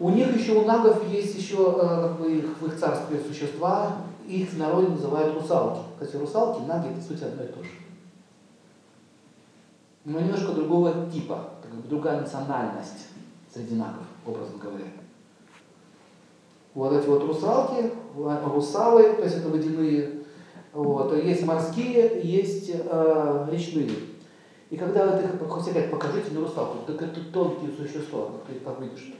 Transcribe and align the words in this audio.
У 0.00 0.10
них 0.10 0.36
еще, 0.36 0.52
у 0.52 0.64
нагов 0.64 1.08
есть 1.10 1.36
еще 1.36 1.56
э, 1.56 2.02
как 2.02 2.20
бы 2.20 2.32
их, 2.32 2.44
в 2.60 2.66
их 2.66 2.78
царстве 2.78 3.20
существа, 3.20 3.96
их 4.28 4.50
в 4.50 4.58
народе 4.58 4.88
называют 4.88 5.34
русалки. 5.34 5.80
Кстати, 5.98 6.20
русалки, 6.20 6.60
наги, 6.66 6.92
это 6.92 7.02
сути 7.02 7.24
одно 7.24 7.42
и 7.42 7.48
то 7.48 7.62
же. 7.64 7.70
Но 10.04 10.20
немножко 10.20 10.52
другого 10.52 11.10
типа, 11.12 11.50
как 11.62 11.74
бы 11.74 11.88
другая 11.88 12.20
национальность 12.20 13.08
среди 13.52 13.74
нагов, 13.74 14.04
образно 14.24 14.58
говоря. 14.58 14.84
Вот 16.74 16.92
эти 16.92 17.06
вот 17.08 17.24
русалки, 17.24 17.92
русалы, 18.14 19.14
то 19.14 19.24
есть 19.24 19.38
это 19.38 19.48
водяные, 19.48 20.22
вот, 20.72 21.12
есть 21.16 21.44
морские, 21.44 22.20
есть 22.22 22.70
э, 22.72 23.48
речные. 23.50 23.90
И 24.70 24.76
когда 24.76 25.06
вот 25.06 25.24
их 25.24 25.64
хотят 25.64 25.90
покажите 25.90 26.30
мне 26.30 26.40
русалку, 26.40 26.86
так 26.86 27.02
это 27.02 27.20
тонкие 27.32 27.72
существа, 27.72 28.28
ты 28.46 28.60
как 28.60 28.80
видишь. 28.80 29.12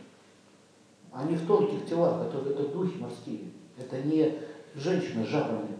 Они 1.13 1.37
в 1.37 1.47
тонких 1.47 1.87
телах, 1.87 2.27
это, 2.27 2.48
это 2.51 2.69
духи 2.69 2.98
морские. 2.98 3.51
Это 3.79 4.01
не 4.03 4.39
женщина 4.75 5.25
с 5.25 5.29
жабрами. 5.29 5.77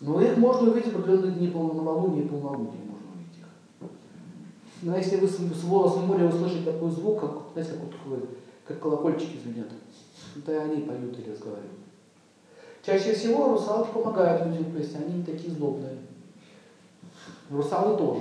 Но 0.00 0.20
их 0.20 0.36
можно 0.36 0.70
увидеть 0.70 0.92
в 0.92 0.98
определенные 0.98 1.32
дни 1.32 1.48
полнолуния 1.48 2.24
и 2.24 2.28
полнолуния 2.28 2.80
можно 2.82 3.08
увидеть 3.14 3.38
их. 3.38 3.88
Но 4.82 4.96
если 4.96 5.16
вы 5.16 5.28
с 5.28 5.64
волосом 5.64 6.06
моря 6.06 6.26
услышите 6.26 6.70
такой 6.70 6.90
звук, 6.90 7.20
как, 7.20 7.30
знаете, 7.52 7.72
как, 7.72 8.06
вот, 8.06 8.28
как 8.66 8.80
колокольчики 8.80 9.38
звенят, 9.38 9.68
это 10.36 10.62
они 10.62 10.82
поют 10.82 11.18
или 11.18 11.30
разговаривают. 11.30 11.72
Чаще 12.84 13.14
всего 13.14 13.48
русалки 13.48 13.92
помогают 13.92 14.46
людям, 14.46 14.72
то 14.72 14.78
есть 14.78 14.94
они 14.94 15.14
не 15.14 15.24
такие 15.24 15.54
злобные. 15.54 15.96
Русалы 17.50 17.96
тоже. 17.96 18.20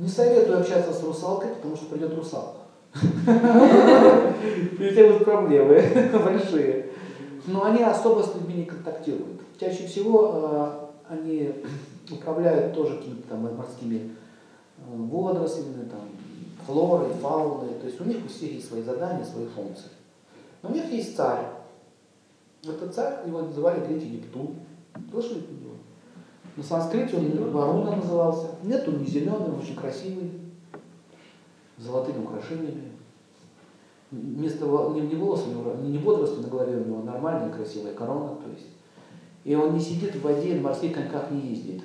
Не 0.00 0.08
советую 0.08 0.60
общаться 0.60 0.94
с 0.94 1.02
русалкой, 1.02 1.50
потому 1.50 1.76
что 1.76 1.84
придет 1.86 2.16
русалка. 2.16 2.60
И 2.96 4.88
у 4.88 4.90
тебя 4.90 5.08
будут 5.08 5.24
проблемы 5.26 5.82
большие. 6.24 6.92
Но 7.46 7.64
они 7.64 7.82
особо 7.82 8.22
с 8.22 8.34
людьми 8.34 8.54
не 8.54 8.64
контактируют. 8.64 9.42
Чаще 9.58 9.86
всего 9.86 10.88
э, 11.10 11.12
они 11.12 11.52
управляют 12.10 12.74
тоже 12.74 12.96
какими-то 12.96 13.28
там 13.28 13.54
морскими 13.54 14.16
э, 14.78 14.80
водорослями, 14.88 15.86
там, 15.90 16.08
флорой, 16.66 17.12
фауной. 17.20 17.74
То 17.74 17.86
есть 17.86 18.00
у 18.00 18.04
них 18.04 18.24
у 18.24 18.28
всех 18.28 18.52
есть 18.52 18.68
свои 18.68 18.80
задания, 18.80 19.26
свои 19.26 19.44
функции. 19.48 19.90
Но 20.62 20.70
у 20.70 20.72
них 20.72 20.90
есть 20.90 21.14
царь. 21.14 21.44
Этот 22.62 22.94
царь, 22.94 23.26
его 23.26 23.42
называли 23.42 23.86
греки 23.86 24.06
Нептун. 24.06 24.54
Слышали 25.10 25.40
про 25.40 25.52
него? 25.52 25.74
На 26.56 26.62
санскрите 26.62 27.16
он 27.16 27.50
Варуна 27.52 27.96
назывался. 27.96 28.48
Нет, 28.64 28.86
он 28.88 28.98
не 28.98 29.06
зеленый, 29.06 29.48
он 29.48 29.60
очень 29.60 29.76
красивый, 29.76 30.30
с 31.78 31.82
золотыми 31.82 32.24
украшениями. 32.24 32.92
Вместо 34.10 34.64
не, 34.92 35.02
не 35.02 35.14
волосы, 35.14 35.44
не, 35.82 35.90
не 35.90 35.98
водоросли 35.98 36.42
на 36.42 36.48
голове 36.48 36.76
у 36.76 36.84
него, 36.84 36.98
а 37.00 37.04
нормальная 37.04 37.52
красивая 37.52 37.94
корона. 37.94 38.34
То 38.36 38.50
есть. 38.50 38.66
И 39.44 39.54
он 39.54 39.74
не 39.74 39.80
сидит 39.80 40.16
в 40.16 40.22
воде, 40.22 40.54
на 40.56 40.62
морских 40.62 40.92
коньках 40.92 41.30
не 41.30 41.40
ездит, 41.40 41.82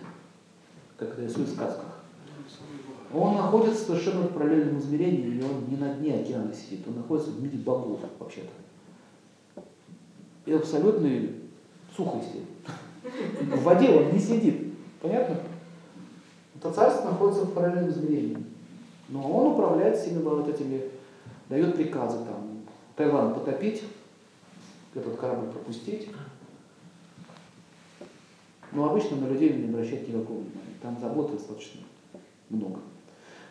как 0.97 1.09
это 1.09 1.21
рисует 1.21 1.47
в 1.47 1.53
сказках. 1.53 1.85
Он 3.13 3.35
находится 3.35 3.83
в 3.83 3.87
совершенно 3.87 4.27
параллельном 4.27 4.79
измерении, 4.79 5.37
и 5.37 5.43
он 5.43 5.69
не 5.69 5.77
на 5.77 5.93
дне 5.93 6.15
океана 6.15 6.53
сидит, 6.53 6.85
он 6.87 6.95
находится 6.95 7.31
в 7.31 7.41
мире 7.41 7.57
богов 7.59 8.01
вообще-то. 8.19 9.61
И 10.45 10.51
абсолютной 10.51 11.35
сухости. 11.95 12.41
В 13.41 13.63
воде 13.63 13.89
он 13.91 14.13
не 14.13 14.19
сидит. 14.19 14.73
Понятно? 15.01 15.37
Это 16.57 16.71
царство 16.71 17.09
находится 17.09 17.43
в 17.43 17.53
параллельном 17.53 17.91
измерении. 17.91 18.37
Но 19.09 19.31
он 19.31 19.53
управляет 19.53 19.97
всеми 19.97 20.21
вот 20.21 20.47
этими, 20.47 20.81
дает 21.49 21.75
приказы 21.75 22.17
там, 22.25 22.61
Таиланд 22.95 23.35
потопить, 23.35 23.83
этот 24.95 25.17
корабль 25.17 25.51
пропустить. 25.51 26.09
Но 28.71 28.89
обычно 28.89 29.17
на 29.17 29.27
людей 29.27 29.53
не 29.53 29.69
обращать 29.69 30.07
никакого 30.07 30.39
внимания. 30.39 30.75
Там 30.81 30.97
заботы 30.99 31.33
достаточно 31.33 31.81
много. 32.49 32.79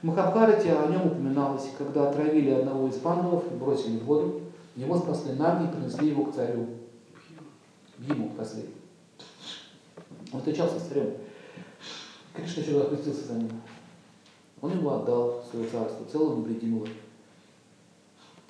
В 0.02 0.06
Махабхарате 0.06 0.72
о 0.72 0.88
нем 0.88 1.06
упоминалось, 1.06 1.70
когда 1.78 2.10
отравили 2.10 2.50
одного 2.50 2.88
из 2.88 2.96
пандавов 2.96 3.44
и 3.50 3.54
бросили 3.54 3.98
в 3.98 4.04
воду, 4.04 4.42
его 4.76 4.98
спасли 4.98 5.34
наги 5.34 5.64
и 5.64 5.72
принесли 5.72 6.08
его 6.08 6.24
к 6.24 6.34
царю. 6.34 6.66
Ему 7.98 8.30
спасли. 8.34 8.64
Он 10.34 10.40
встречался 10.40 10.80
с 10.80 10.88
царем. 10.88 11.12
Кришна 12.34 12.62
еще 12.62 12.80
опустился 12.80 13.24
за 13.28 13.34
ним. 13.34 13.50
Он 14.60 14.72
ему 14.72 14.90
отдал 14.90 15.44
свое 15.48 15.68
царство, 15.68 16.04
целого 16.10 16.40
невредимого. 16.40 16.88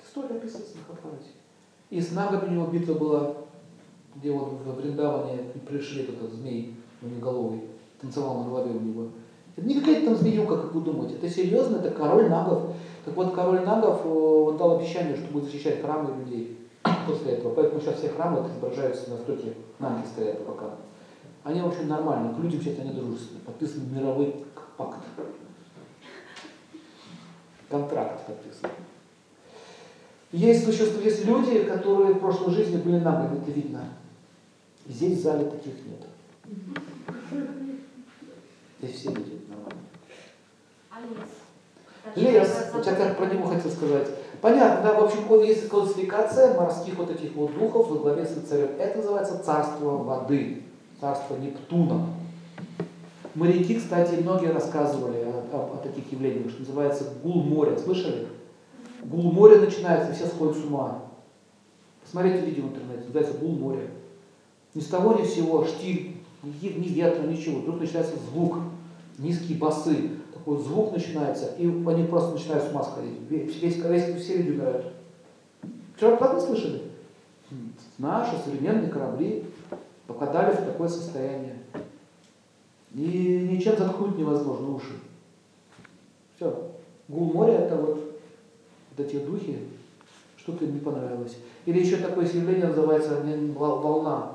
История 0.03 0.35
описывается 0.35 0.73
в 0.73 0.89
Махабхарате. 0.89 1.29
И 1.91 2.01
с 2.01 2.11
Нагами 2.11 2.47
у 2.47 2.51
него 2.51 2.67
битва 2.67 2.95
была, 2.95 3.35
где 4.15 4.31
он 4.31 4.55
в 4.55 4.75
Вриндаване 4.75 5.43
пришли 5.67 6.03
этот 6.03 6.33
змей 6.33 6.73
головой, 7.21 7.61
танцевал 8.01 8.39
на 8.39 8.49
голове 8.49 8.71
у 8.71 8.79
него. 8.79 9.07
Это 9.55 9.67
не 9.67 9.79
какая-то 9.79 10.07
там 10.07 10.15
змеюка, 10.15 10.57
как 10.57 10.73
вы 10.73 10.81
думаете. 10.81 11.17
Это 11.17 11.29
серьезно, 11.29 11.77
это 11.77 11.91
король 11.91 12.29
нагов. 12.29 12.73
Так 13.05 13.15
вот, 13.15 13.35
король 13.35 13.63
нагов, 13.63 14.01
э, 14.03 14.09
он 14.09 14.57
дал 14.57 14.79
обещание, 14.79 15.15
что 15.15 15.31
будет 15.31 15.45
защищать 15.45 15.81
храмы 15.81 16.17
людей 16.17 16.57
после 17.07 17.33
этого. 17.33 17.53
Поэтому 17.53 17.79
сейчас 17.79 17.99
все 17.99 18.09
храмы 18.09 18.47
изображаются 18.47 19.11
на 19.11 19.17
востоке, 19.17 19.53
наги 19.79 20.05
стоят 20.07 20.45
пока. 20.47 20.71
Они, 21.45 21.61
в 21.61 21.67
общем, 21.67 21.87
нормальные, 21.87 22.33
к 22.33 22.39
людям 22.39 22.59
сейчас 22.59 22.79
они 22.79 22.89
дружественные. 22.89 23.43
Подписан 23.45 23.93
мировой 23.93 24.43
пакт. 24.77 24.97
Контракт 27.69 28.25
подписан. 28.25 28.71
Есть 30.31 30.65
существа, 30.65 31.03
есть 31.03 31.23
люди, 31.23 31.63
которые 31.65 32.15
в 32.15 32.19
прошлой 32.19 32.51
жизни 32.51 32.77
были 32.77 32.97
нагами, 32.97 33.37
это 33.37 33.51
видно. 33.51 33.89
Здесь 34.87 35.19
в 35.19 35.21
зале 35.21 35.45
таких 35.45 35.75
нет. 35.85 36.07
Здесь 38.81 38.95
все 38.95 39.09
люди 39.09 39.39
нормальные. 39.47 39.83
лес? 42.15 42.71
Вот 42.73 42.85
я 42.87 42.95
как 42.95 43.17
про 43.17 43.27
него 43.27 43.45
хотел 43.45 43.69
сказать. 43.71 44.07
Понятно, 44.41 44.81
да, 44.81 44.99
в 44.99 45.03
общем, 45.03 45.41
есть 45.43 45.69
классификация 45.69 46.59
морских 46.59 46.95
вот 46.95 47.11
этих 47.11 47.35
вот 47.35 47.53
духов 47.53 47.87
во 47.89 47.97
главе 47.97 48.25
с 48.25 48.33
царем. 48.47 48.71
Это 48.79 48.97
называется 48.97 49.43
царство 49.43 49.91
воды, 49.97 50.64
царство 50.99 51.35
Нептуна. 51.35 52.07
Моряки, 53.35 53.75
кстати, 53.75 54.15
многие 54.15 54.51
рассказывали 54.51 55.17
о, 55.17 55.45
о, 55.51 55.73
о 55.75 55.77
таких 55.83 56.09
явлениях, 56.11 56.51
что 56.51 56.61
называется 56.61 57.13
гул 57.21 57.43
моря. 57.43 57.77
Слышали? 57.77 58.27
Гул 59.03 59.31
моря 59.31 59.59
начинается, 59.59 60.13
все 60.13 60.25
сходят 60.25 60.55
с 60.55 60.63
ума. 60.63 61.01
Посмотрите 62.01 62.45
видео 62.45 62.63
в 62.63 62.67
интернете, 62.67 63.03
называется 63.07 63.37
гул 63.37 63.51
моря. 63.51 63.87
Ни 64.73 64.79
с 64.79 64.87
того 64.87 65.13
ни 65.13 65.25
с 65.25 65.33
сего, 65.33 65.65
штиль, 65.65 66.15
ни, 66.43 66.67
ни 66.67 66.87
ветра, 66.87 67.23
ничего. 67.23 67.59
Вдруг 67.59 67.81
начинается 67.81 68.15
звук, 68.29 68.57
низкие 69.17 69.57
басы. 69.57 70.11
Такой 70.33 70.57
звук 70.59 70.93
начинается, 70.93 71.55
и 71.57 71.65
они 71.65 72.03
просто 72.03 72.33
начинают 72.33 72.63
с 72.63 72.71
ума 72.71 72.83
сходить. 72.83 73.19
Весь, 73.29 73.55
весь, 73.61 73.77
весь, 73.77 74.21
все 74.21 74.37
люди 74.37 74.51
умирают. 74.51 74.93
Вчера 75.95 76.15
правда 76.15 76.39
слышали? 76.39 76.83
Наши 77.97 78.37
современные 78.43 78.89
корабли 78.89 79.45
попадали 80.15 80.55
в 80.55 80.65
такое 80.65 80.87
состояние. 80.87 81.57
И 82.93 83.47
ничем 83.51 83.77
заткнуть 83.77 84.17
невозможно 84.17 84.71
уши. 84.71 84.93
Все. 86.35 86.71
Гул 87.07 87.33
моря 87.33 87.53
это 87.53 87.75
вот, 87.75 87.95
вот 87.95 89.05
эти 89.05 89.17
духи, 89.17 89.59
что-то 90.37 90.63
им 90.65 90.75
не 90.75 90.79
понравилось. 90.79 91.37
Или 91.65 91.79
еще 91.79 91.97
такое 91.97 92.25
явление 92.25 92.67
называется 92.67 93.21
волна. 93.53 94.31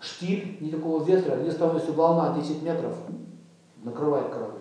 Штиль, 0.00 0.58
никакого 0.60 1.04
ветра, 1.04 1.42
если 1.42 1.92
волна 1.92 2.38
10 2.38 2.62
метров, 2.62 2.96
накрывает 3.82 4.28
корабль. 4.28 4.58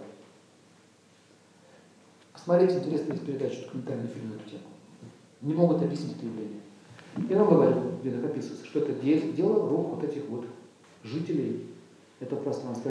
Посмотрите 2.32 2.78
интересные 2.78 3.20
передачи, 3.20 3.64
документальные 3.64 4.08
фильмы 4.08 4.36
на 4.36 4.40
эту 4.40 4.50
тему. 4.50 4.64
Не 5.42 5.54
могут 5.54 5.82
объяснить 5.82 6.16
это 6.18 6.26
явление. 6.26 6.62
Я 7.30 7.38
вам 7.44 7.50
говорю, 7.50 7.76
где 8.02 8.10
описывается, 8.10 8.66
что 8.66 8.80
это 8.80 8.94
дело 8.94 9.70
рук 9.70 9.96
вот 9.96 10.04
этих 10.04 10.28
вот 10.30 10.46
жителей 11.04 11.68
этого 12.20 12.40
пространства. 12.42 12.84